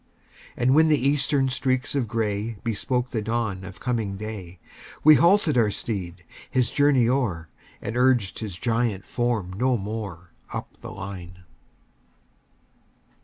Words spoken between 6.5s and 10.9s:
journey o'er, And urged his giant form no more, Up the